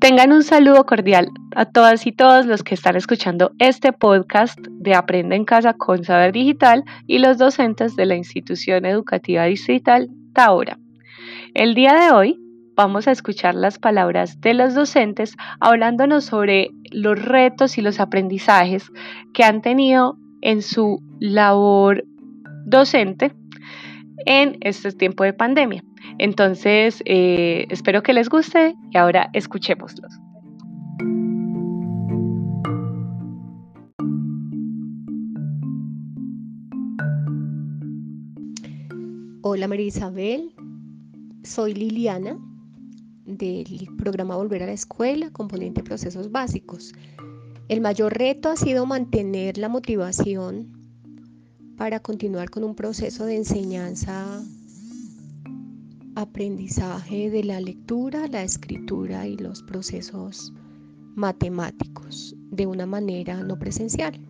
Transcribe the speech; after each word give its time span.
Tengan 0.00 0.32
un 0.32 0.44
saludo 0.44 0.86
cordial 0.86 1.28
a 1.56 1.64
todas 1.64 2.06
y 2.06 2.12
todos 2.12 2.46
los 2.46 2.62
que 2.62 2.76
están 2.76 2.94
escuchando 2.94 3.50
este 3.58 3.92
podcast 3.92 4.58
de 4.70 4.94
Aprende 4.94 5.34
en 5.34 5.44
Casa 5.44 5.74
con 5.74 6.04
Saber 6.04 6.32
Digital 6.32 6.84
y 7.08 7.18
los 7.18 7.36
docentes 7.36 7.96
de 7.96 8.06
la 8.06 8.14
institución 8.14 8.86
educativa 8.86 9.44
distrital 9.44 10.08
Taora. 10.34 10.78
El 11.52 11.74
día 11.74 11.94
de 11.94 12.12
hoy 12.12 12.38
vamos 12.76 13.08
a 13.08 13.10
escuchar 13.10 13.56
las 13.56 13.80
palabras 13.80 14.40
de 14.40 14.54
los 14.54 14.74
docentes 14.74 15.34
hablándonos 15.58 16.24
sobre 16.24 16.70
los 16.92 17.20
retos 17.20 17.76
y 17.76 17.82
los 17.82 17.98
aprendizajes 17.98 18.92
que 19.34 19.42
han 19.42 19.62
tenido 19.62 20.16
en 20.42 20.62
su 20.62 21.02
labor 21.18 22.04
docente 22.68 23.32
en 24.26 24.58
este 24.60 24.92
tiempo 24.92 25.24
de 25.24 25.32
pandemia. 25.32 25.82
Entonces, 26.18 27.02
eh, 27.04 27.66
espero 27.70 28.02
que 28.02 28.12
les 28.12 28.28
guste 28.28 28.74
y 28.90 28.98
ahora 28.98 29.30
escuchémoslos. 29.32 30.18
Hola 39.42 39.66
María 39.66 39.86
Isabel, 39.86 40.54
soy 41.42 41.72
Liliana 41.72 42.38
del 43.24 43.88
programa 43.96 44.36
Volver 44.36 44.62
a 44.62 44.66
la 44.66 44.72
Escuela, 44.72 45.30
componente 45.30 45.82
Procesos 45.82 46.30
Básicos. 46.30 46.92
El 47.68 47.80
mayor 47.80 48.16
reto 48.18 48.50
ha 48.50 48.56
sido 48.56 48.84
mantener 48.84 49.58
la 49.58 49.68
motivación 49.68 50.77
para 51.78 52.00
continuar 52.00 52.50
con 52.50 52.64
un 52.64 52.74
proceso 52.74 53.24
de 53.24 53.36
enseñanza 53.36 54.42
aprendizaje 56.16 57.30
de 57.30 57.44
la 57.44 57.60
lectura, 57.60 58.26
la 58.26 58.42
escritura 58.42 59.28
y 59.28 59.36
los 59.36 59.62
procesos 59.62 60.52
matemáticos 61.14 62.34
de 62.50 62.66
una 62.66 62.84
manera 62.84 63.44
no 63.44 63.56
presencial. 63.56 64.20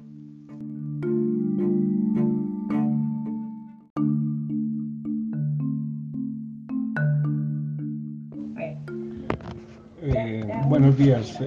Eh, 10.03 10.45
buenos 10.67 10.99
días. 10.99 11.39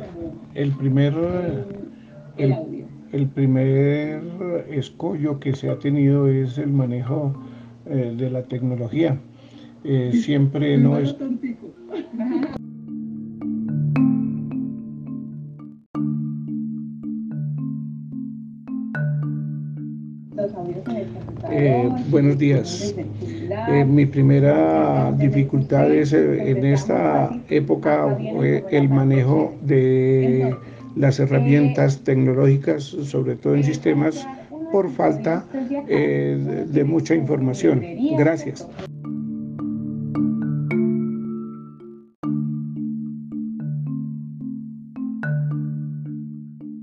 El 0.55 0.71
primer, 0.71 1.13
primer 3.33 4.21
escollo 4.69 5.39
que 5.39 5.53
se 5.53 5.69
ha 5.69 5.77
tenido 5.79 6.27
es 6.27 6.57
el 6.57 6.71
manejo 6.71 7.33
eh, 7.85 8.13
de 8.17 8.29
la 8.29 8.43
tecnología 8.43 9.17
eh, 9.83 10.11
siempre 10.13 10.77
no 10.77 10.97
es... 10.97 11.15
Eh, 21.49 21.89
buenos 22.09 22.37
días. 22.37 22.95
Eh, 23.69 23.85
mi 23.85 24.05
primera 24.05 25.11
dificultad 25.13 25.91
es 25.91 26.13
en 26.13 26.65
esta 26.65 27.31
época 27.49 28.17
el 28.69 28.89
manejo 28.89 29.55
de 29.61 30.55
las 31.01 31.19
herramientas 31.19 32.03
tecnológicas, 32.03 32.83
sobre 32.83 33.35
todo 33.35 33.55
en 33.55 33.63
sistemas, 33.63 34.27
por 34.71 34.87
falta 34.91 35.43
de 35.87 36.83
mucha 36.85 37.15
información. 37.15 37.81
Gracias. 38.19 38.67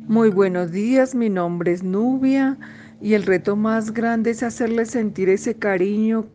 Muy 0.08 0.30
buenos 0.30 0.72
días, 0.72 1.14
mi 1.14 1.30
nombre 1.30 1.70
es 1.70 1.84
Nubia 1.84 2.58
y 3.00 3.14
el 3.14 3.22
reto 3.22 3.54
más 3.54 3.92
grande 3.92 4.32
es 4.32 4.42
hacerle 4.42 4.84
sentir 4.84 5.28
ese 5.28 5.54
cariño 5.54 6.26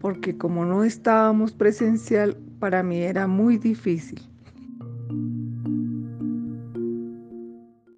porque 0.00 0.36
como 0.36 0.64
no 0.64 0.82
estábamos 0.82 1.52
presencial, 1.52 2.36
para 2.58 2.82
mí 2.82 2.98
era 2.98 3.28
muy 3.28 3.58
difícil. 3.58 4.20